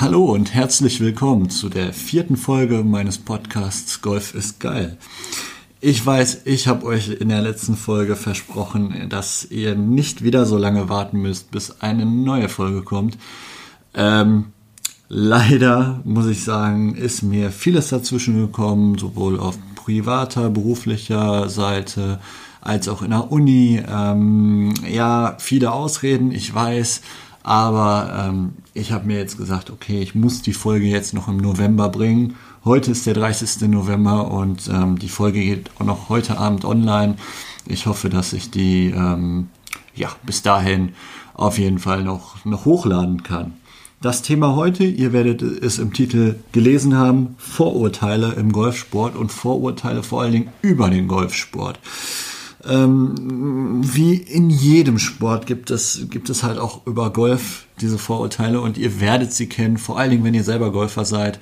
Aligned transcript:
Hallo 0.00 0.26
und 0.26 0.54
herzlich 0.54 1.00
willkommen 1.00 1.50
zu 1.50 1.68
der 1.68 1.92
vierten 1.92 2.36
Folge 2.36 2.84
meines 2.84 3.18
Podcasts 3.18 4.00
Golf 4.00 4.32
ist 4.32 4.60
geil. 4.60 4.96
Ich 5.80 6.06
weiß, 6.06 6.42
ich 6.44 6.68
habe 6.68 6.86
euch 6.86 7.08
in 7.08 7.30
der 7.30 7.42
letzten 7.42 7.76
Folge 7.76 8.14
versprochen, 8.14 9.08
dass 9.08 9.44
ihr 9.50 9.74
nicht 9.74 10.22
wieder 10.22 10.46
so 10.46 10.56
lange 10.56 10.88
warten 10.88 11.18
müsst, 11.18 11.50
bis 11.50 11.80
eine 11.80 12.06
neue 12.06 12.48
Folge 12.48 12.82
kommt. 12.82 13.18
Ähm, 13.92 14.52
leider 15.08 16.00
muss 16.04 16.28
ich 16.28 16.44
sagen, 16.44 16.94
ist 16.94 17.22
mir 17.22 17.50
vieles 17.50 17.88
dazwischen 17.88 18.38
gekommen, 18.40 18.98
sowohl 18.98 19.40
auf 19.40 19.58
privater, 19.74 20.48
beruflicher 20.48 21.48
Seite 21.48 22.20
als 22.60 22.88
auch 22.88 23.02
in 23.02 23.10
der 23.10 23.32
Uni. 23.32 23.82
Ähm, 23.84 24.74
ja, 24.88 25.34
viele 25.40 25.72
Ausreden, 25.72 26.30
ich 26.30 26.54
weiß. 26.54 27.00
Aber 27.42 28.28
ähm, 28.28 28.52
ich 28.74 28.92
habe 28.92 29.06
mir 29.06 29.18
jetzt 29.18 29.38
gesagt, 29.38 29.70
okay, 29.70 30.00
ich 30.00 30.14
muss 30.14 30.42
die 30.42 30.52
Folge 30.52 30.86
jetzt 30.86 31.14
noch 31.14 31.28
im 31.28 31.38
November 31.38 31.88
bringen. 31.88 32.36
Heute 32.64 32.90
ist 32.90 33.06
der 33.06 33.14
30. 33.14 33.68
November 33.68 34.30
und 34.30 34.68
ähm, 34.68 34.98
die 34.98 35.08
Folge 35.08 35.40
geht 35.40 35.70
auch 35.78 35.84
noch 35.84 36.08
heute 36.08 36.38
Abend 36.38 36.64
online. 36.64 37.16
Ich 37.66 37.86
hoffe, 37.86 38.10
dass 38.10 38.32
ich 38.32 38.50
die 38.50 38.90
ähm, 38.90 39.48
ja, 39.94 40.10
bis 40.24 40.42
dahin 40.42 40.92
auf 41.34 41.58
jeden 41.58 41.78
Fall 41.78 42.02
noch, 42.02 42.44
noch 42.44 42.64
hochladen 42.64 43.22
kann. 43.22 43.54
Das 44.00 44.22
Thema 44.22 44.54
heute, 44.54 44.84
ihr 44.84 45.12
werdet 45.12 45.42
es 45.42 45.80
im 45.80 45.92
Titel 45.92 46.36
gelesen 46.52 46.96
haben, 46.96 47.34
Vorurteile 47.36 48.34
im 48.34 48.52
Golfsport 48.52 49.16
und 49.16 49.32
Vorurteile 49.32 50.04
vor 50.04 50.22
allen 50.22 50.32
Dingen 50.32 50.52
über 50.62 50.88
den 50.88 51.08
Golfsport. 51.08 51.80
Ähm, 52.66 53.80
wie 53.82 54.14
in 54.14 54.50
jedem 54.50 54.98
Sport 54.98 55.46
gibt 55.46 55.70
es, 55.70 56.06
gibt 56.10 56.28
es 56.28 56.42
halt 56.42 56.58
auch 56.58 56.86
über 56.86 57.12
Golf 57.12 57.66
diese 57.80 57.98
Vorurteile 57.98 58.60
und 58.60 58.76
ihr 58.78 59.00
werdet 59.00 59.32
sie 59.32 59.48
kennen, 59.48 59.78
vor 59.78 59.98
allen 59.98 60.10
Dingen, 60.10 60.24
wenn 60.24 60.34
ihr 60.34 60.44
selber 60.44 60.72
Golfer 60.72 61.04
seid, 61.04 61.38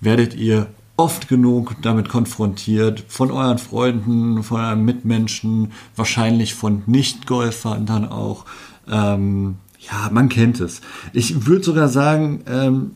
werdet 0.00 0.34
ihr 0.34 0.66
oft 0.96 1.28
genug 1.28 1.76
damit 1.82 2.08
konfrontiert, 2.08 3.04
von 3.06 3.30
euren 3.30 3.58
Freunden, 3.58 4.42
von 4.42 4.60
euren 4.60 4.84
Mitmenschen, 4.84 5.72
wahrscheinlich 5.94 6.54
von 6.54 6.82
Nicht-Golfern 6.86 7.86
dann 7.86 8.08
auch. 8.08 8.44
Ähm, 8.90 9.56
ja, 9.78 10.08
man 10.10 10.28
kennt 10.28 10.60
es. 10.60 10.80
Ich 11.12 11.46
würde 11.46 11.62
sogar 11.62 11.88
sagen, 11.88 12.42
ähm, 12.46 12.92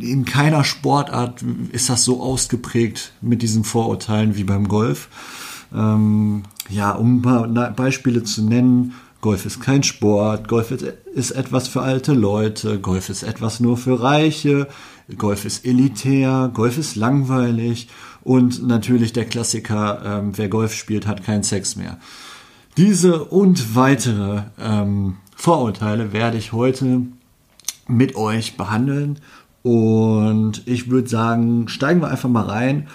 in 0.00 0.24
keiner 0.24 0.64
Sportart 0.64 1.42
ist 1.72 1.88
das 1.88 2.04
so 2.04 2.22
ausgeprägt 2.22 3.12
mit 3.20 3.42
diesen 3.42 3.64
Vorurteilen 3.64 4.36
wie 4.36 4.44
beim 4.44 4.68
Golf. 4.68 5.08
Ähm, 5.74 6.44
ja, 6.68 6.92
um 6.92 7.18
ein 7.18 7.22
paar 7.22 7.70
Beispiele 7.72 8.22
zu 8.22 8.42
nennen, 8.42 8.94
Golf 9.20 9.46
ist 9.46 9.60
kein 9.60 9.82
Sport, 9.82 10.46
Golf 10.46 10.70
ist, 10.70 11.30
etwas 11.32 11.66
für 11.66 11.82
alte 11.82 12.12
Leute, 12.12 12.78
Golf 12.78 13.08
ist 13.08 13.24
etwas 13.24 13.58
nur 13.58 13.76
für 13.76 14.00
Reiche, 14.00 14.68
Golf 15.16 15.44
ist 15.44 15.66
elitär, 15.66 16.50
Golf 16.54 16.78
ist 16.78 16.94
langweilig 16.94 17.88
und 18.22 18.64
natürlich 18.64 19.12
der 19.12 19.24
Klassiker, 19.24 20.02
ähm, 20.04 20.32
wer 20.36 20.48
Golf 20.48 20.72
spielt, 20.72 21.08
hat 21.08 21.24
keinen 21.24 21.42
Sex 21.42 21.74
mehr. 21.74 21.98
Diese 22.76 23.24
und 23.24 23.74
weitere 23.74 24.42
ähm, 24.60 25.16
Vorurteile 25.34 26.12
werde 26.12 26.38
ich 26.38 26.52
heute 26.52 27.02
mit 27.88 28.14
euch 28.14 28.56
behandeln 28.56 29.18
und 29.64 30.62
ich 30.66 30.90
würde 30.90 31.08
sagen, 31.08 31.66
steigen 31.66 32.02
wir 32.02 32.08
einfach 32.08 32.28
mal 32.28 32.44
rein 32.44 32.86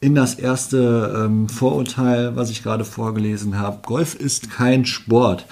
in 0.00 0.14
das 0.14 0.34
erste 0.34 1.24
ähm, 1.24 1.48
Vorurteil, 1.48 2.36
was 2.36 2.50
ich 2.50 2.62
gerade 2.62 2.84
vorgelesen 2.84 3.58
habe. 3.58 3.80
Golf 3.84 4.14
ist 4.14 4.50
kein 4.50 4.84
Sport. 4.84 5.46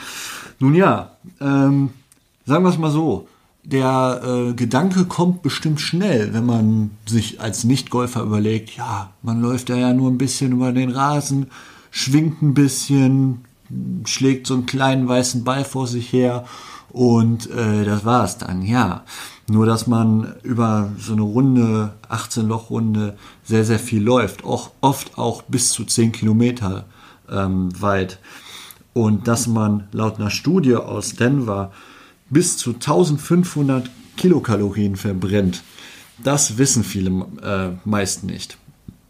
Nun 0.59 0.75
ja, 0.75 1.13
ähm, 1.41 1.91
sagen 2.45 2.65
wir 2.65 2.71
es 2.71 2.79
mal 2.79 2.91
so. 2.91 3.29
Der 3.65 4.23
äh, 4.25 4.53
Gedanke 4.53 5.07
kommt 5.07 5.43
bestimmt 5.43 5.81
schnell, 5.81 6.33
wenn 6.33 6.47
man 6.47 6.91
sich 7.05 7.41
als 7.41 7.65
Nicht-Golfer 7.65 8.23
überlegt, 8.23 8.77
ja, 8.77 9.11
man 9.23 9.41
läuft 9.43 9.71
ja 9.71 9.93
nur 9.93 10.09
ein 10.09 10.19
bisschen 10.19 10.53
über 10.53 10.71
den 10.71 10.91
Rasen, 10.91 11.51
schwingt 11.91 12.43
ein 12.43 12.55
bisschen, 12.55 13.45
schlägt 14.05 14.47
so 14.47 14.55
einen 14.55 14.67
kleinen 14.67 15.09
weißen 15.09 15.43
Ball 15.43 15.65
vor 15.65 15.89
sich 15.89 16.13
her 16.13 16.45
und 16.91 17.51
äh, 17.51 17.85
das 17.85 18.05
war's 18.05 18.39
dann, 18.39 18.63
ja. 18.63 19.03
Nur, 19.49 19.65
dass 19.65 19.87
man 19.87 20.35
über 20.43 20.91
so 20.99 21.13
eine 21.13 21.23
Runde, 21.23 21.93
18-Loch-Runde, 22.09 23.17
sehr, 23.45 23.65
sehr 23.65 23.79
viel 23.79 24.03
läuft. 24.03 24.45
Auch, 24.45 24.73
oft 24.81 25.19
auch 25.19 25.43
bis 25.43 25.71
zu 25.71 25.85
10 25.85 26.13
Kilometer 26.13 26.87
ähm, 27.31 27.71
weit. 27.81 28.19
Und 28.93 29.29
dass 29.29 29.47
man 29.47 29.89
laut 29.93 30.19
einer 30.19 30.31
Studie 30.31 30.75
aus 30.75 31.15
Denver 31.15 31.71
bis 32.29 32.57
zu 32.57 32.75
1500 32.75 33.89
Kilokalorien 34.17 34.97
verbrennt. 34.97 35.63
Das 36.23 36.59
wissen 36.59 36.83
viele 36.83 37.11
äh, 37.43 37.77
meist 37.85 38.25
nicht. 38.25 38.59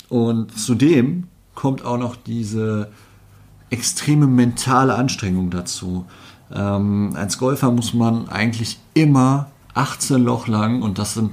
Und 0.09 0.57
zudem 0.59 1.29
kommt 1.55 1.85
auch 1.85 1.99
noch 1.99 2.17
diese 2.17 2.91
extreme 3.71 4.27
mentale 4.27 4.95
Anstrengung 4.95 5.51
dazu. 5.51 6.05
Ähm, 6.53 7.13
als 7.17 7.39
Golfer 7.39 7.71
muss 7.71 7.95
man 7.95 8.29
eigentlich 8.29 8.79
immer 8.95 9.51
18 9.77 10.23
Loch 10.23 10.49
lang 10.49 10.83
und 10.83 10.99
das 10.99 11.15
sind 11.15 11.31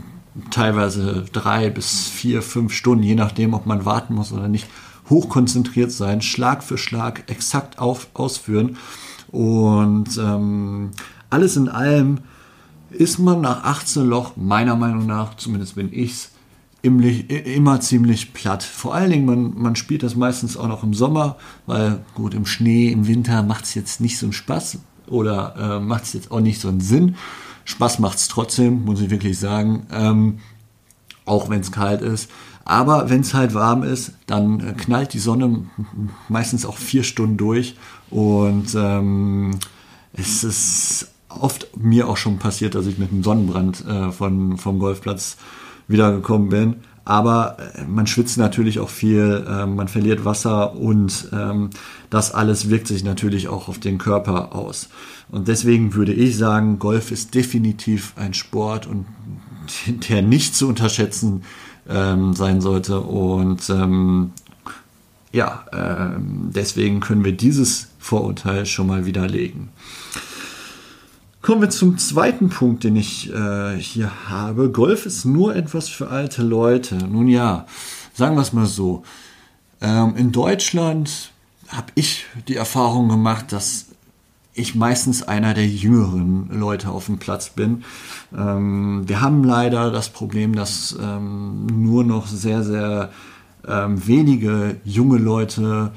teilweise 0.52 1.26
drei 1.31 1.70
bis 1.70 2.08
vier, 2.08 2.42
fünf 2.42 2.74
Stunden, 2.74 3.04
je 3.04 3.16
nachdem, 3.16 3.54
ob 3.54 3.66
man 3.66 3.86
warten 3.86 4.16
muss 4.16 4.31
oder 4.31 4.48
nicht, 4.48 4.68
hochkonzentriert 5.09 5.92
sein, 5.92 6.22
Schlag 6.22 6.64
für 6.64 6.78
Schlag 6.78 7.30
exakt 7.30 7.80
auf, 7.80 8.08
ausführen. 8.14 8.78
Und 9.32 10.18
ähm, 10.18 10.92
alles 11.30 11.56
in 11.56 11.70
allem 11.70 12.20
ist 12.90 13.18
man 13.20 13.42
nach 13.42 13.64
18 13.64 14.06
Loch, 14.06 14.34
meiner 14.36 14.76
Meinung 14.76 15.06
nach, 15.06 15.36
zumindest 15.36 15.76
bin 15.76 15.92
ich's, 15.92 16.30
immer 16.84 17.80
ziemlich 17.80 18.34
platt. 18.34 18.62
Vor 18.62 18.94
allen 18.94 19.09
Dingen, 19.09 19.26
man, 19.26 19.53
man 19.56 19.76
spielt 19.78 20.03
das 20.03 20.18
meistens 20.18 20.58
auch 20.58 20.68
noch 20.68 20.84
im 20.84 20.94
Sommer, 20.94 21.38
weil 21.66 22.03
gut, 22.14 22.34
im 22.34 22.46
Schnee, 22.46 22.90
im 22.90 23.08
Winter 23.08 23.42
macht 23.42 23.64
es 23.64 23.74
jetzt 23.74 24.02
nicht 24.02 24.18
so 24.18 24.26
einen 24.26 24.34
Spaß 24.34 24.80
oder 25.08 25.56
äh, 25.58 25.80
macht 25.80 26.03
es 26.03 26.14
jetzt 26.14 26.32
auch 26.32 26.42
nicht 26.42 26.59
so 26.59 26.68
einen 26.68 26.82
Sinn. 26.82 27.16
Spaß 27.66 28.00
macht 28.00 28.18
es 28.18 28.28
trotzdem, 28.28 28.85
muss 28.85 29.01
ich 29.01 29.09
wirklich 29.09 29.40
sagen. 29.40 29.88
Ähm, 29.91 30.40
auch 31.25 31.50
wenn 31.50 31.62
es 31.62 31.72
kalt 31.72 32.01
ist. 32.01 32.29
Aber 32.66 33.09
wenn 33.09 33.22
es 33.22 33.34
halt 33.34 33.53
warm 33.53 33.84
ist, 33.84 34.13
dann 34.25 34.59
äh, 34.59 34.74
knallt 34.74 35.13
die 35.13 35.19
Sonne 35.19 35.66
meistens 36.29 36.66
auch 36.66 36.78
vier 36.78 37.03
Stunden 37.03 37.38
durch. 37.38 37.75
Und 38.09 38.75
ähm, 38.75 39.59
es 40.13 40.44
ist 40.44 41.12
oft 41.29 41.75
mir 41.75 42.07
auch 42.07 42.18
schon 42.18 42.40
passiert, 42.40 42.75
dass 42.75 42.85
ich 42.85 42.97
mit 42.97 43.12
einem 43.12 43.23
Sonnenbrand 43.23 43.85
äh, 43.85 44.12
von, 44.12 44.57
vom 44.57 44.79
Golfplatz 44.79 45.38
wiedergekommen 45.88 46.50
bin. 46.50 46.75
Aber 47.06 47.58
äh, 47.75 47.84
man 47.84 48.08
schwitzt 48.08 48.38
natürlich 48.38 48.80
auch 48.80 48.90
viel, 48.90 49.46
äh, 49.47 49.66
man 49.66 49.88
verliert 49.88 50.25
Wasser 50.25 50.75
und 50.75 51.30
ähm, 51.34 51.69
das 52.09 52.34
alles 52.34 52.69
wirkt 52.69 52.88
sich 52.88 53.03
natürlich 53.03 53.47
auch 53.47 53.68
auf 53.68 53.80
den 53.80 53.97
Körper 53.97 54.56
aus. 54.56 54.90
Und 55.30 55.47
deswegen 55.47 55.96
würde 55.96 56.14
ich 56.14 56.38
sagen, 56.38 56.80
Golf 56.80 57.12
ist 57.12 57.36
definitiv 57.36 58.14
ein 58.16 58.34
Sport 58.34 58.88
und 58.88 59.06
der 60.09 60.22
nicht 60.22 60.56
zu 60.56 60.68
unterschätzen 60.68 61.44
ähm, 61.90 62.34
sein 62.34 62.62
sollte. 62.62 63.02
Und 63.02 63.70
ähm, 63.70 64.31
ja, 65.31 65.66
ähm, 65.74 66.52
deswegen 66.53 67.00
können 67.00 67.25
wir 67.25 67.34
dieses 67.34 67.90
Vorurteil 68.00 68.66
schon 68.66 68.88
mal 68.88 69.06
widerlegen. 69.06 69.70
Kommen 71.44 71.59
wir 71.59 71.70
zum 71.70 71.98
zweiten 71.98 72.48
Punkt, 72.48 72.86
den 72.86 72.96
ich 72.96 73.30
äh, 73.30 73.76
hier 73.78 74.30
habe. 74.30 74.72
Golf 74.72 75.06
ist 75.06 75.26
nur 75.26 75.54
etwas 75.54 75.90
für 75.90 76.08
alte 76.08 76.42
Leute. 76.42 76.96
Nun 76.96 77.28
ja, 77.28 77.66
sagen 78.14 78.38
wir 78.38 78.42
es 78.42 78.54
mal 78.54 78.66
so. 78.66 79.04
Ähm, 79.82 80.16
in 80.16 80.32
Deutschland 80.32 81.34
habe 81.68 81.88
ich 81.96 82.24
die 82.48 82.56
Erfahrung 82.56 83.09
gemacht, 83.09 83.52
dass 83.52 83.88
ich 84.53 84.74
meistens 84.74 85.22
einer 85.22 85.53
der 85.53 85.68
jüngeren 85.68 86.48
Leute 86.50 86.88
auf 86.88 87.08
dem 87.08 87.18
Platz 87.18 87.50
bin. 87.50 87.84
Ähm, 88.34 89.03
wir 89.06 89.20
haben 89.20 89.44
leider 89.44 89.92
das 89.92 90.08
Problem, 90.08 90.56
dass 90.56 90.97
ähm, 90.97 91.66
nur 91.66 92.06
noch 92.06 92.26
sehr, 92.26 92.64
sehr 92.64 93.09
ähm, 93.67 94.08
wenige 94.08 94.78
junge 94.85 95.17
Leute 95.17 95.91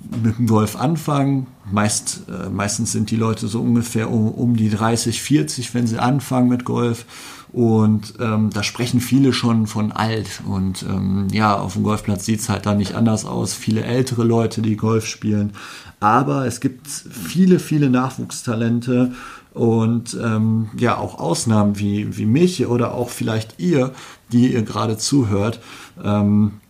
mit 0.00 0.38
dem 0.38 0.46
Golf 0.46 0.76
anfangen. 0.76 1.46
Meist, 1.70 2.22
äh, 2.28 2.48
meistens 2.48 2.92
sind 2.92 3.10
die 3.10 3.16
Leute 3.16 3.48
so 3.48 3.60
ungefähr 3.60 4.10
um, 4.10 4.28
um, 4.28 4.56
die 4.56 4.70
30, 4.70 5.20
40, 5.20 5.74
wenn 5.74 5.86
sie 5.86 5.98
anfangen 5.98 6.48
mit 6.48 6.64
Golf. 6.64 7.06
Und 7.52 8.14
ähm, 8.20 8.50
da 8.52 8.62
sprechen 8.62 9.00
viele 9.00 9.32
schon 9.32 9.66
von 9.66 9.92
alt. 9.92 10.42
Und 10.46 10.84
ähm, 10.88 11.28
ja, 11.32 11.56
auf 11.56 11.74
dem 11.74 11.82
Golfplatz 11.82 12.26
sieht 12.26 12.40
es 12.40 12.48
halt 12.48 12.66
da 12.66 12.74
nicht 12.74 12.94
anders 12.94 13.24
aus. 13.24 13.54
Viele 13.54 13.82
ältere 13.82 14.24
Leute, 14.24 14.62
die 14.62 14.76
Golf 14.76 15.06
spielen. 15.06 15.52
Aber 15.98 16.46
es 16.46 16.60
gibt 16.60 16.86
viele, 16.86 17.58
viele 17.58 17.88
Nachwuchstalente 17.88 19.12
und 19.54 20.18
ähm, 20.22 20.68
ja, 20.76 20.98
auch 20.98 21.18
Ausnahmen 21.18 21.78
wie, 21.78 22.18
wie 22.18 22.26
mich 22.26 22.66
oder 22.66 22.92
auch 22.92 23.08
vielleicht 23.08 23.54
ihr, 23.58 23.92
die 24.30 24.52
ihr 24.52 24.62
gerade 24.62 24.98
zuhört. 24.98 25.60
Ähm, 26.04 26.60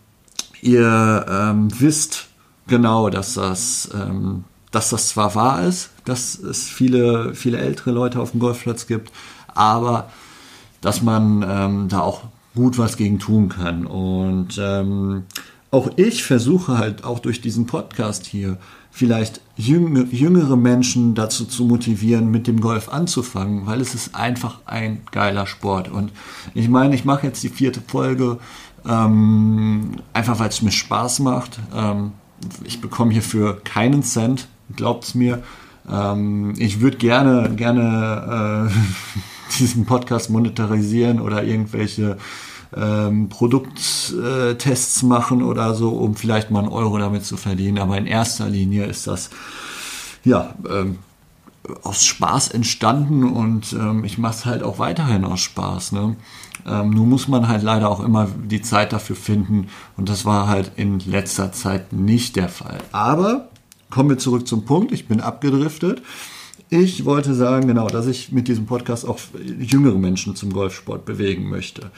ihr 0.61 1.25
ähm, 1.29 1.67
wisst, 1.79 2.26
Genau, 2.67 3.09
dass 3.09 3.33
das, 3.33 3.89
ähm, 3.93 4.43
dass 4.71 4.89
das 4.89 5.09
zwar 5.09 5.35
wahr 5.35 5.63
ist, 5.63 5.89
dass 6.05 6.37
es 6.37 6.63
viele, 6.63 7.33
viele 7.33 7.57
ältere 7.57 7.91
Leute 7.91 8.19
auf 8.19 8.31
dem 8.31 8.39
Golfplatz 8.39 8.87
gibt, 8.87 9.11
aber 9.47 10.09
dass 10.81 11.01
man 11.01 11.45
ähm, 11.47 11.87
da 11.89 12.01
auch 12.01 12.23
gut 12.55 12.77
was 12.77 12.97
gegen 12.97 13.19
tun 13.19 13.49
kann. 13.49 13.85
Und 13.85 14.59
ähm, 14.59 15.23
auch 15.71 15.89
ich 15.95 16.23
versuche 16.23 16.77
halt 16.77 17.03
auch 17.03 17.19
durch 17.19 17.41
diesen 17.41 17.67
Podcast 17.67 18.25
hier 18.25 18.57
vielleicht 18.91 19.41
jüngere 19.55 20.57
Menschen 20.57 21.13
dazu 21.13 21.45
zu 21.45 21.65
motivieren, 21.65 22.31
mit 22.31 22.47
dem 22.47 22.59
Golf 22.59 22.89
anzufangen, 22.89 23.67
weil 23.67 23.79
es 23.79 23.93
ist 23.93 24.15
einfach 24.15 24.59
ein 24.65 25.01
geiler 25.11 25.45
Sport. 25.45 25.89
Und 25.89 26.11
ich 26.55 26.67
meine, 26.67 26.95
ich 26.95 27.05
mache 27.05 27.27
jetzt 27.27 27.43
die 27.43 27.49
vierte 27.49 27.81
Folge, 27.85 28.39
ähm, 28.87 29.97
einfach 30.13 30.39
weil 30.39 30.49
es 30.49 30.63
mir 30.63 30.71
Spaß 30.71 31.19
macht. 31.19 31.59
Ähm, 31.75 32.13
ich 32.63 32.81
bekomme 32.81 33.11
hierfür 33.11 33.61
keinen 33.63 34.03
Cent, 34.03 34.47
glaubt 34.75 35.05
es 35.05 35.15
mir. 35.15 35.43
Ähm, 35.89 36.53
ich 36.57 36.81
würde 36.81 36.97
gerne, 36.97 37.51
gerne 37.55 38.69
äh, 38.69 39.59
diesen 39.59 39.85
Podcast 39.85 40.29
monetarisieren 40.29 41.19
oder 41.19 41.43
irgendwelche 41.43 42.17
ähm, 42.75 43.29
Produkttests 43.29 45.03
machen 45.03 45.41
oder 45.41 45.73
so, 45.73 45.89
um 45.89 46.15
vielleicht 46.15 46.51
mal 46.51 46.59
einen 46.59 46.69
Euro 46.69 46.97
damit 46.97 47.25
zu 47.25 47.37
verdienen. 47.37 47.79
Aber 47.79 47.97
in 47.97 48.05
erster 48.05 48.49
Linie 48.49 48.85
ist 48.85 49.07
das 49.07 49.29
ja 50.23 50.53
ähm, 50.69 50.99
aus 51.83 52.05
Spaß 52.05 52.49
entstanden 52.49 53.23
und 53.23 53.73
ähm, 53.73 54.03
ich 54.03 54.17
mache 54.17 54.33
es 54.33 54.45
halt 54.45 54.63
auch 54.63 54.79
weiterhin 54.79 55.25
aus 55.25 55.41
Spaß. 55.41 55.91
Ne? 55.93 56.15
Ähm, 56.65 56.89
nun 56.91 57.09
muss 57.09 57.27
man 57.27 57.47
halt 57.47 57.63
leider 57.63 57.89
auch 57.89 58.03
immer 58.03 58.27
die 58.27 58.61
Zeit 58.61 58.93
dafür 58.93 59.15
finden 59.15 59.67
und 59.95 60.09
das 60.09 60.25
war 60.25 60.47
halt 60.47 60.71
in 60.75 60.99
letzter 60.99 61.51
Zeit 61.51 61.93
nicht 61.93 62.35
der 62.35 62.49
Fall. 62.49 62.79
Aber 62.91 63.49
kommen 63.89 64.09
wir 64.09 64.17
zurück 64.17 64.47
zum 64.47 64.65
Punkt. 64.65 64.91
Ich 64.91 65.07
bin 65.07 65.21
abgedriftet. 65.21 66.01
Ich 66.69 67.05
wollte 67.05 67.33
sagen, 67.33 67.67
genau, 67.67 67.87
dass 67.87 68.07
ich 68.07 68.31
mit 68.31 68.47
diesem 68.49 68.65
Podcast 68.65 69.07
auch 69.07 69.19
jüngere 69.41 69.97
Menschen 69.97 70.35
zum 70.35 70.51
Golfsport 70.51 71.05
bewegen 71.05 71.49
möchte. 71.49 71.91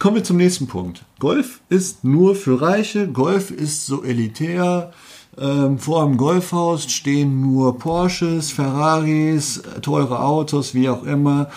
Kommen 0.00 0.16
wir 0.16 0.24
zum 0.24 0.38
nächsten 0.38 0.66
Punkt. 0.66 1.04
Golf 1.18 1.60
ist 1.68 2.04
nur 2.04 2.34
für 2.34 2.60
Reiche. 2.60 3.06
Golf 3.06 3.50
ist 3.50 3.86
so 3.86 4.02
elitär. 4.02 4.92
Ähm, 5.38 5.78
vor 5.78 6.04
dem 6.04 6.16
Golfhaus 6.16 6.90
stehen 6.90 7.40
nur 7.40 7.78
Porsches, 7.78 8.50
Ferraris, 8.50 9.62
teure 9.82 10.22
Autos, 10.24 10.74
wie 10.74 10.88
auch 10.88 11.04
immer. 11.04 11.48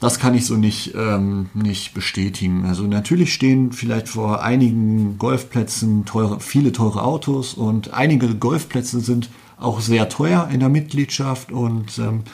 Das 0.00 0.18
kann 0.18 0.34
ich 0.34 0.46
so 0.46 0.56
nicht, 0.56 0.94
ähm, 0.94 1.48
nicht 1.54 1.94
bestätigen. 1.94 2.66
Also 2.66 2.82
natürlich 2.82 3.32
stehen 3.32 3.72
vielleicht 3.72 4.08
vor 4.08 4.42
einigen 4.42 5.18
Golfplätzen 5.18 6.04
teure, 6.04 6.40
viele 6.40 6.72
teure 6.72 7.02
Autos 7.02 7.54
und 7.54 7.94
einige 7.94 8.34
Golfplätze 8.34 9.00
sind 9.00 9.30
auch 9.58 9.80
sehr 9.80 10.08
teuer 10.08 10.48
in 10.52 10.60
der 10.60 10.68
Mitgliedschaft 10.68 11.52
und 11.52 11.98
ähm, 11.98 12.24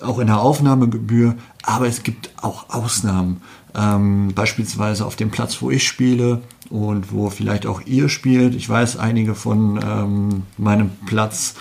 auch 0.00 0.18
in 0.18 0.28
der 0.28 0.40
Aufnahmegebühr. 0.40 1.34
Aber 1.62 1.86
es 1.86 2.02
gibt 2.02 2.30
auch 2.40 2.70
Ausnahmen. 2.70 3.42
Ähm, 3.74 4.32
beispielsweise 4.34 5.04
auf 5.04 5.16
dem 5.16 5.30
Platz, 5.30 5.60
wo 5.60 5.70
ich 5.70 5.86
spiele 5.86 6.42
und 6.72 7.12
wo 7.12 7.28
vielleicht 7.28 7.66
auch 7.66 7.82
ihr 7.82 8.08
spielt. 8.08 8.54
Ich 8.54 8.66
weiß, 8.66 8.96
einige 8.96 9.34
von 9.34 9.78
ähm, 9.84 10.42
meinem 10.56 10.90
Platz 11.04 11.54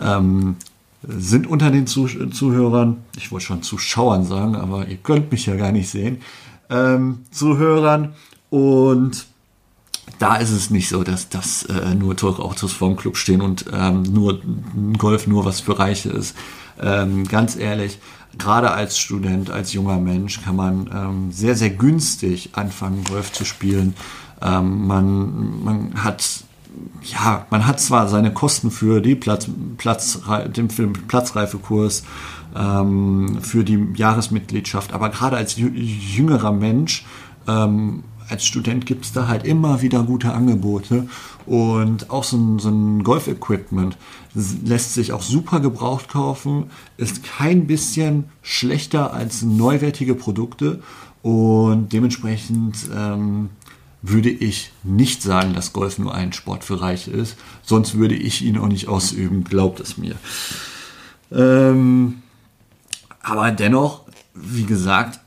ähm, 0.00 0.56
sind 1.06 1.46
unter 1.46 1.70
den 1.70 1.86
Zuh 1.86 2.08
Zuhörern, 2.30 2.96
ich 3.16 3.30
wollte 3.30 3.46
schon 3.46 3.62
Zuschauern 3.62 4.24
sagen, 4.24 4.56
aber 4.56 4.88
ihr 4.88 4.96
könnt 4.96 5.30
mich 5.30 5.46
ja 5.46 5.54
gar 5.54 5.70
nicht 5.70 5.88
sehen, 5.88 6.18
ähm, 6.70 7.20
Zuhörern. 7.30 8.14
Und 8.50 9.26
da 10.18 10.36
ist 10.36 10.50
es 10.50 10.70
nicht 10.70 10.88
so, 10.88 11.04
dass, 11.04 11.28
dass 11.28 11.62
äh, 11.64 11.94
nur 11.94 12.16
teure 12.16 12.42
Autos 12.42 12.72
vorm 12.72 12.96
Club 12.96 13.16
stehen 13.16 13.40
und 13.40 13.66
ähm, 13.72 14.02
nur 14.02 14.40
Golf 14.96 15.28
nur 15.28 15.44
was 15.44 15.60
für 15.60 15.78
Reiche 15.78 16.08
ist. 16.08 16.34
Ähm, 16.80 17.28
ganz 17.28 17.54
ehrlich, 17.54 18.00
gerade 18.36 18.72
als 18.72 18.98
Student, 18.98 19.50
als 19.50 19.72
junger 19.72 19.98
Mensch 19.98 20.42
kann 20.42 20.56
man 20.56 20.90
ähm, 20.92 21.32
sehr, 21.32 21.54
sehr 21.54 21.70
günstig 21.70 22.50
anfangen, 22.54 23.04
Golf 23.04 23.30
zu 23.30 23.44
spielen. 23.44 23.94
Ähm, 24.42 24.86
man, 24.86 25.64
man 25.64 26.04
hat 26.04 26.44
ja, 27.02 27.46
man 27.50 27.66
hat 27.66 27.80
zwar 27.80 28.08
seine 28.08 28.32
Kosten 28.32 28.70
für 28.70 29.00
die 29.00 29.14
Platz, 29.14 29.48
Platz, 29.78 30.20
den, 30.46 30.68
Platzreifekurs, 30.68 32.04
ähm, 32.54 33.38
für 33.40 33.64
die 33.64 33.88
Jahresmitgliedschaft, 33.94 34.92
aber 34.92 35.08
gerade 35.10 35.36
als 35.36 35.56
jüngerer 35.56 36.52
Mensch 36.52 37.04
ähm, 37.46 38.04
als 38.28 38.44
Student 38.44 38.84
gibt 38.84 39.06
es 39.06 39.12
da 39.12 39.26
halt 39.26 39.44
immer 39.44 39.80
wieder 39.80 40.02
gute 40.02 40.32
Angebote 40.32 41.08
und 41.46 42.10
auch 42.10 42.24
so 42.24 42.36
ein, 42.36 42.58
so 42.58 42.68
ein 42.68 43.02
Golf-Equipment 43.02 43.96
lässt 44.34 44.94
sich 44.94 45.12
auch 45.12 45.22
super 45.22 45.60
gebraucht 45.60 46.08
kaufen, 46.10 46.70
ist 46.98 47.24
kein 47.24 47.66
bisschen 47.66 48.24
schlechter 48.42 49.14
als 49.14 49.42
neuwertige 49.42 50.14
Produkte 50.14 50.82
und 51.22 51.92
dementsprechend 51.92 52.76
ähm, 52.94 53.48
würde 54.02 54.30
ich 54.30 54.72
nicht 54.82 55.22
sagen, 55.22 55.54
dass 55.54 55.72
Golf 55.72 55.98
nur 55.98 56.14
ein 56.14 56.32
Sport 56.32 56.64
für 56.64 56.80
Reiche 56.80 57.10
ist, 57.10 57.36
sonst 57.62 57.96
würde 57.96 58.14
ich 58.14 58.42
ihn 58.42 58.58
auch 58.58 58.68
nicht 58.68 58.88
ausüben, 58.88 59.44
glaubt 59.44 59.80
es 59.80 59.98
mir. 59.98 60.16
Ähm, 61.32 62.22
aber 63.22 63.50
dennoch, 63.50 64.02
wie 64.34 64.64
gesagt, 64.64 65.20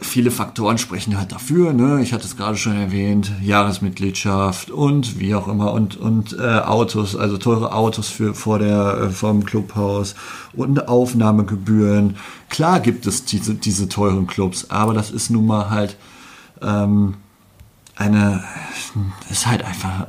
viele 0.00 0.30
Faktoren 0.30 0.78
sprechen 0.78 1.18
halt 1.18 1.32
dafür. 1.32 1.72
Ne? 1.72 2.00
Ich 2.02 2.12
hatte 2.12 2.24
es 2.24 2.36
gerade 2.36 2.56
schon 2.56 2.76
erwähnt, 2.76 3.32
Jahresmitgliedschaft 3.42 4.70
und 4.70 5.18
wie 5.18 5.34
auch 5.34 5.48
immer 5.48 5.72
und 5.72 5.96
und 5.96 6.36
äh, 6.38 6.60
Autos, 6.60 7.16
also 7.16 7.36
teure 7.36 7.74
Autos 7.74 8.08
für 8.08 8.34
vor 8.34 8.58
der 8.58 8.98
äh, 9.02 9.10
vom 9.10 9.44
Clubhaus 9.44 10.14
und 10.52 10.88
Aufnahmegebühren. 10.88 12.16
Klar 12.48 12.80
gibt 12.80 13.06
es 13.06 13.24
diese 13.24 13.54
diese 13.54 13.88
teuren 13.88 14.26
Clubs, 14.26 14.70
aber 14.70 14.94
das 14.94 15.10
ist 15.10 15.30
nun 15.30 15.46
mal 15.46 15.70
halt 15.70 15.96
ähm, 16.62 17.14
eine 17.98 18.44
ist 19.28 19.46
halt 19.46 19.62
einfach 19.64 20.06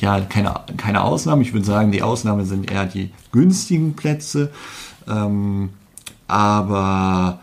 ja 0.00 0.20
keine 0.20 0.54
keine 0.76 1.02
Ausnahme. 1.02 1.42
Ich 1.42 1.52
würde 1.52 1.66
sagen, 1.66 1.92
die 1.92 2.02
Ausnahme 2.02 2.44
sind 2.44 2.70
eher 2.70 2.86
die 2.86 3.12
günstigen 3.32 3.94
Plätze, 3.94 4.52
ähm, 5.08 5.70
aber 6.28 7.40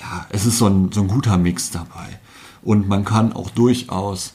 ja, 0.00 0.26
es 0.30 0.46
ist 0.46 0.58
so 0.58 0.66
ein, 0.66 0.92
so 0.92 1.02
ein 1.02 1.08
guter 1.08 1.38
Mix 1.38 1.70
dabei. 1.70 2.18
Und 2.62 2.88
man 2.88 3.04
kann 3.04 3.32
auch 3.32 3.50
durchaus 3.50 4.34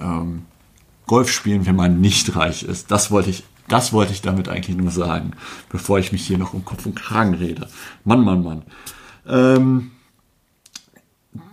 ähm, 0.00 0.42
Golf 1.06 1.30
spielen, 1.30 1.66
wenn 1.66 1.76
man 1.76 2.00
nicht 2.00 2.34
reich 2.36 2.62
ist. 2.62 2.90
Das 2.90 3.10
wollte 3.10 3.30
ich, 3.30 3.44
das 3.68 3.92
wollte 3.92 4.12
ich 4.12 4.22
damit 4.22 4.48
eigentlich 4.48 4.76
nur 4.76 4.90
sagen, 4.90 5.32
bevor 5.68 5.98
ich 5.98 6.12
mich 6.12 6.26
hier 6.26 6.38
noch 6.38 6.54
um 6.54 6.64
Kopf 6.64 6.86
und 6.86 6.96
Kragen 6.96 7.34
rede. 7.34 7.68
Mann, 8.04 8.24
Mann, 8.24 8.42
Mann. 8.42 8.62
Ähm, 9.26 9.90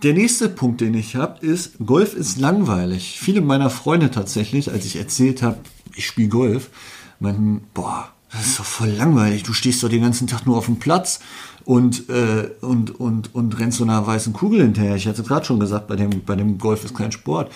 der 0.02 0.14
nächste 0.14 0.48
Punkt, 0.48 0.80
den 0.80 0.94
ich 0.94 1.16
habe, 1.16 1.44
ist, 1.44 1.74
Golf 1.84 2.14
ist 2.14 2.38
langweilig. 2.38 3.18
Viele 3.20 3.40
meiner 3.40 3.70
Freunde 3.70 4.10
tatsächlich, 4.10 4.70
als 4.70 4.84
ich 4.84 4.96
erzählt 4.96 5.42
habe, 5.42 5.58
ich 5.94 6.06
spiele 6.06 6.28
Golf, 6.28 6.70
meinten, 7.18 7.62
boah, 7.74 8.08
das 8.30 8.46
ist 8.46 8.58
doch 8.60 8.64
voll 8.64 8.90
langweilig. 8.90 9.42
Du 9.42 9.52
stehst 9.52 9.82
doch 9.82 9.88
den 9.88 10.02
ganzen 10.02 10.26
Tag 10.26 10.46
nur 10.46 10.56
auf 10.56 10.66
dem 10.66 10.78
Platz 10.78 11.20
und, 11.64 12.08
äh, 12.08 12.50
und, 12.60 12.98
und, 12.98 13.34
und 13.34 13.58
rennst 13.58 13.78
so 13.78 13.84
einer 13.84 14.06
weißen 14.06 14.32
Kugel 14.32 14.62
hinterher. 14.62 14.96
Ich 14.96 15.06
hatte 15.06 15.22
gerade 15.22 15.44
schon 15.44 15.60
gesagt, 15.60 15.88
bei 15.88 15.96
dem, 15.96 16.24
bei 16.24 16.36
dem 16.36 16.58
Golf 16.58 16.84
ist 16.84 16.94
kein 16.94 17.12
Sport. 17.12 17.52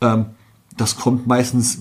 Ähm, 0.00 0.26
das 0.76 0.96
kommt 0.96 1.26
meistens 1.26 1.78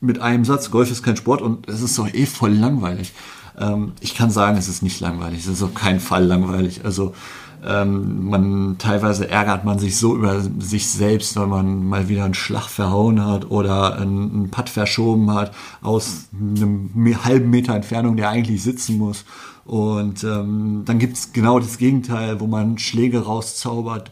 mit 0.00 0.20
einem 0.20 0.44
Satz, 0.44 0.70
Golf 0.70 0.90
ist 0.90 1.02
kein 1.02 1.16
Sport 1.16 1.42
und 1.42 1.68
es 1.68 1.80
ist 1.80 1.98
doch 1.98 2.12
eh 2.12 2.26
voll 2.26 2.52
langweilig. 2.52 3.12
Ähm, 3.58 3.92
ich 4.00 4.14
kann 4.14 4.30
sagen, 4.30 4.58
es 4.58 4.68
ist 4.68 4.82
nicht 4.82 5.00
langweilig, 5.00 5.40
es 5.40 5.46
ist 5.46 5.62
auf 5.62 5.74
keinen 5.74 6.00
Fall 6.00 6.24
langweilig. 6.24 6.84
Also 6.84 7.14
ähm, 7.64 8.28
man 8.28 8.76
teilweise 8.78 9.28
ärgert 9.28 9.64
man 9.64 9.78
sich 9.78 9.96
so 9.96 10.16
über 10.16 10.40
sich 10.58 10.88
selbst, 10.88 11.36
wenn 11.36 11.48
man 11.48 11.86
mal 11.86 12.08
wieder 12.08 12.24
einen 12.24 12.34
Schlag 12.34 12.68
verhauen 12.68 13.24
hat 13.24 13.50
oder 13.50 13.98
einen, 13.98 14.32
einen 14.32 14.50
Putt 14.50 14.68
verschoben 14.68 15.32
hat 15.32 15.52
aus 15.80 16.28
einem 16.32 16.90
halben 17.24 17.50
Meter 17.50 17.74
Entfernung, 17.74 18.16
der 18.16 18.30
eigentlich 18.30 18.62
sitzen 18.62 18.98
muss. 18.98 19.24
Und 19.64 20.24
ähm, 20.24 20.82
dann 20.84 20.98
gibt's 20.98 21.32
genau 21.32 21.60
das 21.60 21.78
Gegenteil, 21.78 22.40
wo 22.40 22.46
man 22.46 22.78
Schläge 22.78 23.24
rauszaubert, 23.24 24.10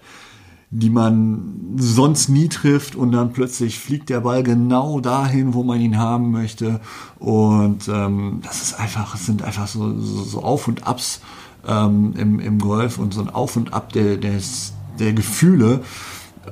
die 0.71 0.91
man 0.91 1.75
sonst 1.77 2.29
nie 2.29 2.49
trifft 2.49 2.95
und 2.95 3.11
dann 3.11 3.33
plötzlich 3.33 3.81
fliegt 3.81 4.09
der 4.09 4.21
Ball 4.21 4.45
genau 4.45 5.01
dahin, 5.01 5.55
wo 5.55 5.65
man 5.65 5.81
ihn 5.81 5.99
haben 5.99 6.31
möchte. 6.31 6.81
Und 7.19 7.89
ähm, 7.89 8.41
das 8.45 8.63
ist 8.63 8.79
einfach, 8.79 9.17
es 9.17 9.27
sind 9.27 9.43
einfach 9.43 9.67
so, 9.67 9.99
so, 9.99 10.23
so 10.23 10.43
Auf 10.45 10.69
und 10.69 10.87
Abs 10.87 11.21
ähm, 11.67 12.15
im, 12.17 12.41
im 12.41 12.59
Golf 12.59 12.99
und 12.99 13.15
so 13.15 13.21
ein 13.21 13.31
Auf 13.31 13.57
und 13.57 13.73
Ab 13.73 13.93
der, 13.93 14.17
des, 14.17 14.73
der 14.99 15.13
Gefühle. 15.13 15.83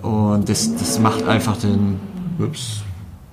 Und 0.02 0.48
das, 0.48 0.74
das 0.74 0.98
macht 0.98 1.24
einfach 1.24 1.56
den, 1.56 1.98
ups, 2.38 2.82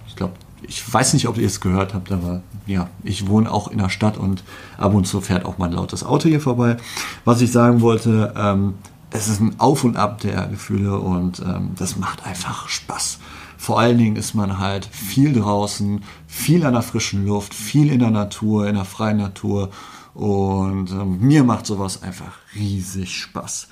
ich 0.08 0.16
glaube, 0.16 0.34
ich 0.62 0.94
weiß 0.94 1.14
nicht, 1.14 1.28
ob 1.28 1.38
ihr 1.38 1.46
es 1.46 1.62
gehört 1.62 1.94
habt, 1.94 2.12
aber 2.12 2.42
ja, 2.66 2.90
ich 3.04 3.28
wohne 3.28 3.52
auch 3.52 3.70
in 3.70 3.78
der 3.78 3.90
Stadt 3.90 4.18
und 4.18 4.44
ab 4.78 4.94
und 4.94 5.06
zu 5.06 5.22
fährt 5.22 5.46
auch 5.46 5.58
mal 5.58 5.68
ein 5.68 5.74
lautes 5.74 6.04
Auto 6.04 6.28
hier 6.28 6.42
vorbei. 6.42 6.78
Was 7.24 7.42
ich 7.42 7.52
sagen 7.52 7.82
wollte, 7.82 8.34
ähm, 8.36 8.76
es 9.12 9.28
ist 9.28 9.40
ein 9.40 9.60
Auf 9.60 9.84
und 9.84 9.98
Ab 9.98 10.20
der 10.22 10.48
Gefühle 10.48 11.00
und 11.00 11.40
ähm, 11.40 11.72
das 11.78 11.98
macht 11.98 12.26
einfach 12.26 12.68
Spaß. 12.68 13.20
Vor 13.58 13.80
allen 13.80 13.98
Dingen 13.98 14.16
ist 14.16 14.34
man 14.34 14.60
halt 14.60 14.86
viel 14.86 15.34
draußen, 15.34 16.04
viel 16.28 16.66
an 16.66 16.74
der 16.74 16.82
frischen 16.82 17.26
Luft, 17.26 17.54
viel 17.54 17.92
in 17.92 18.00
der 18.00 18.12
Natur, 18.12 18.68
in 18.68 18.76
der 18.76 18.86
freien 18.86 19.18
Natur 19.18 19.70
und 20.16 20.92
ähm, 20.92 21.20
mir 21.20 21.44
macht 21.44 21.66
sowas 21.66 22.02
einfach 22.02 22.38
riesig 22.56 23.16
Spaß. 23.16 23.68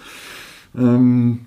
Ähm, 0.77 1.45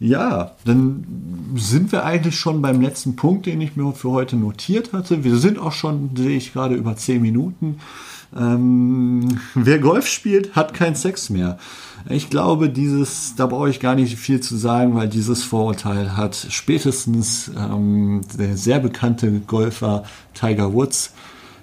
ja, 0.00 0.52
dann 0.64 1.54
sind 1.56 1.90
wir 1.90 2.04
eigentlich 2.04 2.38
schon 2.38 2.60
beim 2.60 2.80
letzten 2.80 3.16
Punkt, 3.16 3.46
den 3.46 3.60
ich 3.60 3.76
mir 3.76 3.92
für 3.92 4.10
heute 4.10 4.36
notiert 4.36 4.92
hatte. 4.92 5.24
Wir 5.24 5.36
sind 5.36 5.58
auch 5.58 5.72
schon, 5.72 6.10
sehe 6.16 6.36
ich 6.36 6.52
gerade, 6.52 6.74
über 6.74 6.96
10 6.96 7.22
Minuten. 7.22 7.78
Ähm, 8.36 9.40
wer 9.54 9.78
Golf 9.78 10.06
spielt, 10.06 10.54
hat 10.54 10.74
keinen 10.74 10.94
Sex 10.94 11.30
mehr. 11.30 11.58
Ich 12.08 12.30
glaube, 12.30 12.70
dieses, 12.70 13.34
da 13.36 13.46
brauche 13.46 13.70
ich 13.70 13.80
gar 13.80 13.94
nicht 13.94 14.16
viel 14.18 14.40
zu 14.40 14.56
sagen, 14.56 14.94
weil 14.94 15.08
dieses 15.08 15.42
Vorurteil 15.42 16.16
hat 16.16 16.36
spätestens 16.50 17.50
ähm, 17.56 18.20
der 18.38 18.56
sehr 18.56 18.80
bekannte 18.80 19.40
Golfer 19.46 20.04
Tiger 20.34 20.72
Woods 20.72 21.12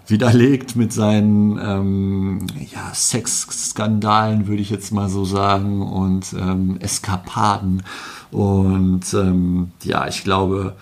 widerlegt 0.07 0.75
mit 0.75 0.93
seinen 0.93 1.57
ähm, 1.57 2.47
ja, 2.71 2.93
Sexskandalen, 2.93 4.47
würde 4.47 4.61
ich 4.61 4.69
jetzt 4.69 4.91
mal 4.91 5.09
so 5.09 5.25
sagen, 5.25 5.81
und 5.81 6.33
ähm, 6.33 6.77
Eskapaden. 6.79 7.83
Und 8.31 9.13
ähm, 9.13 9.71
ja, 9.83 10.07
ich 10.07 10.23
glaube, 10.23 10.75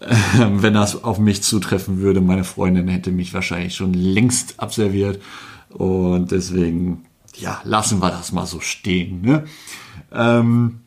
äh, 0.00 0.14
wenn 0.38 0.74
das 0.74 1.02
auf 1.02 1.18
mich 1.18 1.42
zutreffen 1.42 1.98
würde, 1.98 2.20
meine 2.20 2.44
Freundin 2.44 2.88
hätte 2.88 3.10
mich 3.10 3.32
wahrscheinlich 3.34 3.74
schon 3.74 3.94
längst 3.94 4.60
abserviert. 4.60 5.20
Und 5.70 6.30
deswegen, 6.30 7.04
ja, 7.36 7.60
lassen 7.64 8.00
wir 8.00 8.10
das 8.10 8.32
mal 8.32 8.46
so 8.46 8.60
stehen. 8.60 9.22
Ne? 9.22 9.44
Ähm, 10.12 10.80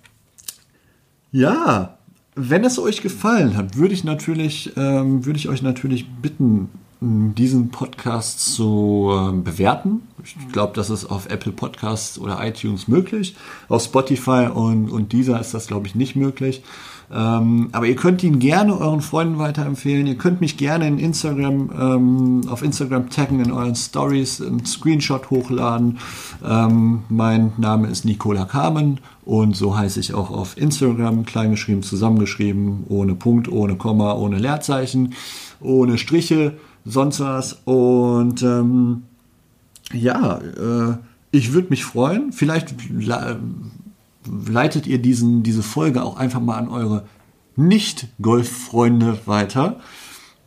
ja, 1.31 1.97
wenn 2.35 2.63
es 2.63 2.77
euch 2.77 3.01
gefallen 3.01 3.57
hat, 3.57 3.77
würde 3.77 3.93
ich 3.93 4.03
natürlich, 4.03 4.73
ähm, 4.77 5.25
würde 5.25 5.39
ich 5.39 5.49
euch 5.49 5.61
natürlich 5.61 6.07
bitten, 6.07 6.69
diesen 7.01 7.69
Podcast 7.69 8.53
zu 8.53 9.11
äh, 9.11 9.31
bewerten. 9.31 10.01
Ich 10.23 10.35
glaube, 10.51 10.73
das 10.75 10.89
ist 10.89 11.05
auf 11.05 11.27
Apple 11.29 11.51
Podcasts 11.51 12.17
oder 12.17 12.45
iTunes 12.45 12.87
möglich. 12.87 13.35
Auf 13.69 13.83
Spotify 13.83 14.49
und, 14.53 14.89
und 14.89 15.11
dieser 15.11 15.39
ist 15.39 15.53
das, 15.53 15.67
glaube 15.67 15.87
ich, 15.87 15.95
nicht 15.95 16.15
möglich. 16.15 16.63
Ähm, 17.13 17.69
aber 17.71 17.85
ihr 17.85 17.95
könnt 17.95 18.23
ihn 18.23 18.39
gerne 18.39 18.79
euren 18.79 19.01
Freunden 19.01 19.37
weiterempfehlen. 19.37 20.07
Ihr 20.07 20.17
könnt 20.17 20.41
mich 20.41 20.57
gerne 20.57 20.87
in 20.87 20.97
Instagram, 20.97 21.69
ähm, 21.79 22.41
auf 22.49 22.63
Instagram 22.63 23.09
taggen 23.09 23.39
in 23.41 23.51
euren 23.51 23.75
Stories, 23.75 24.41
einen 24.41 24.65
Screenshot 24.65 25.29
hochladen. 25.29 25.99
Ähm, 26.43 27.03
mein 27.09 27.53
Name 27.57 27.87
ist 27.89 28.05
Nicola 28.05 28.45
Carmen 28.45 28.99
und 29.23 29.55
so 29.55 29.77
heiße 29.77 29.99
ich 29.99 30.13
auch 30.13 30.31
auf 30.31 30.57
Instagram, 30.57 31.25
kleingeschrieben, 31.25 31.83
zusammengeschrieben, 31.83 32.85
ohne 32.89 33.13
Punkt, 33.13 33.51
ohne 33.51 33.75
Komma, 33.75 34.13
ohne 34.13 34.39
Leerzeichen, 34.39 35.13
ohne 35.61 35.97
Striche 35.97 36.57
sonst 36.85 37.19
was. 37.19 37.61
Und 37.65 38.41
ähm, 38.43 39.03
ja, 39.91 40.37
äh, 40.37 40.97
ich 41.31 41.53
würde 41.53 41.69
mich 41.69 41.83
freuen. 41.83 42.31
Vielleicht 42.31 42.73
leitet 44.25 44.87
ihr 44.87 44.99
diesen, 44.99 45.43
diese 45.43 45.63
Folge 45.63 46.03
auch 46.03 46.17
einfach 46.17 46.39
mal 46.39 46.57
an 46.57 46.69
eure 46.69 47.05
Nicht-Golf-Freunde 47.55 49.19
weiter, 49.25 49.79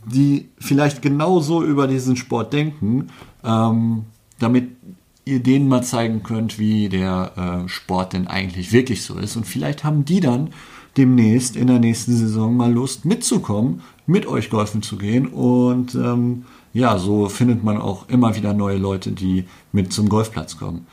die 0.07 0.49
vielleicht 0.59 1.02
genauso 1.02 1.62
über 1.62 1.87
diesen 1.87 2.16
Sport 2.16 2.52
denken, 2.52 3.09
ähm, 3.45 4.04
damit 4.38 4.71
ihr 5.25 5.40
denen 5.40 5.68
mal 5.68 5.83
zeigen 5.83 6.23
könnt, 6.23 6.59
wie 6.59 6.88
der 6.88 7.64
äh, 7.66 7.68
Sport 7.68 8.14
denn 8.14 8.26
eigentlich 8.26 8.73
wirklich 8.73 9.02
so 9.02 9.18
ist. 9.18 9.37
Und 9.37 9.47
vielleicht 9.47 9.85
haben 9.85 10.04
die 10.04 10.21
dann 10.21 10.50
demnächst 10.97 11.54
in 11.54 11.66
der 11.66 11.78
nächsten 11.78 12.16
Saison 12.16 12.57
mal 12.57 12.73
Lust 12.73 13.04
mitzukommen, 13.04 13.83
mit 14.09 14.27
euch 14.27 14.50
golfen 14.50 14.83
zu 14.83 14.97
gehen. 14.97 15.29
Und 15.29 15.95
ähm, 15.95 16.47
ja, 16.73 16.99
so 16.99 17.29
findet 17.29 17.62
man 17.62 17.79
auch 17.79 18.09
immer 18.09 18.35
wieder 18.35 18.55
neue 18.55 18.79
Leute, 18.79 19.12
die 19.12 19.45
mit 19.71 19.93
zum 19.93 20.09
Golfplatz 20.09 20.59
kommen. 20.59 20.87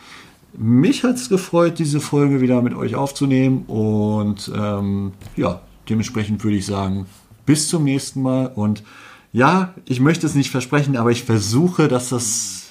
Mich 0.58 1.04
hat 1.04 1.16
es 1.16 1.30
gefreut, 1.30 1.80
diese 1.80 2.00
Folge 2.00 2.42
wieder 2.42 2.62
mit 2.62 2.76
euch 2.76 2.96
aufzunehmen. 2.96 3.64
Und 3.68 4.52
ähm, 4.56 5.14
ja, 5.36 5.62
dementsprechend 5.90 6.44
würde 6.44 6.58
ich 6.58 6.66
sagen, 6.66 7.08
bis 7.46 7.70
zum 7.70 7.86
nächsten 7.86 8.22
Mal. 8.22 8.52
Und 8.54 8.84
ja, 9.32 9.74
ich 9.86 10.00
möchte 10.00 10.28
es 10.28 10.36
nicht 10.36 10.52
versprechen, 10.52 10.98
aber 10.98 11.12
ich 11.12 11.24
versuche, 11.24 11.88
dass 11.88 12.10
das 12.10 12.62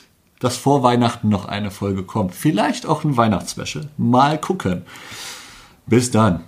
dass 0.41 0.59
vor 0.59 0.83
Weihnachten 0.83 1.31
noch 1.31 1.47
eine 1.47 1.71
Folge 1.71 2.03
kommt. 2.03 2.35
Vielleicht 2.35 2.85
auch 2.85 3.03
ein 3.03 3.17
Weihnachtswäsche. 3.17 3.89
Mal 3.97 4.39
gucken. 4.39 4.83
Bis 5.87 6.11
dann. 6.11 6.41